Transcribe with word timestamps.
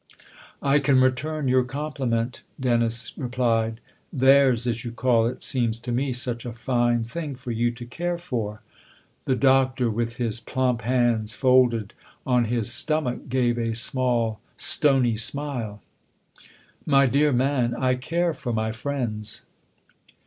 "I 0.73 0.79
can 0.79 0.99
return 0.99 1.47
your 1.47 1.63
compliment," 1.63 2.41
Dennis 2.59 3.15
replied. 3.17 3.79
"'Theirs,' 4.11 4.65
as 4.65 4.83
you 4.83 4.91
call 4.91 5.27
it, 5.27 5.43
seems 5.43 5.79
to 5.81 5.91
me 5.91 6.11
such 6.11 6.43
a 6.43 6.53
fine 6.53 7.03
thing 7.03 7.35
for 7.35 7.51
you 7.51 7.69
to 7.69 7.85
care 7.85 8.17
for." 8.17 8.63
The 9.25 9.35
Doctor, 9.35 9.91
with 9.91 10.15
his 10.15 10.39
plump 10.39 10.81
hands 10.81 11.35
folded 11.35 11.93
on 12.25 12.45
his 12.45 12.73
stomach, 12.73 13.29
gave 13.29 13.59
a 13.59 13.75
small 13.75 14.39
stony 14.57 15.17
smile." 15.17 15.83
My 16.87 17.05
dear 17.05 17.31
man, 17.31 17.75
I 17.75 17.93
care 17.93 18.33
for 18.33 18.51
my 18.51 18.71
friends 18.71 19.45